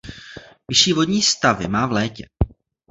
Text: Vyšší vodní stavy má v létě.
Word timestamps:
Vyšší 0.67 0.93
vodní 0.93 1.21
stavy 1.21 1.67
má 1.67 1.85
v 1.85 1.91
létě. 1.91 2.25